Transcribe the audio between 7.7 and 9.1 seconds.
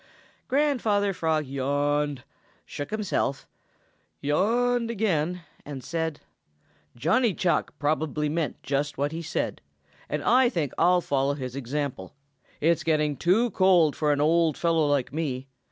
probably meant just